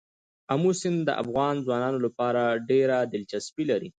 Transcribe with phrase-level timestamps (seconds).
[0.53, 3.89] آمو سیند د افغان ځوانانو لپاره ډېره دلچسپي لري.